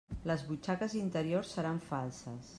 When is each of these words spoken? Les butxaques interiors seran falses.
Les 0.29 0.45
butxaques 0.47 0.95
interiors 1.03 1.53
seran 1.59 1.81
falses. 1.93 2.49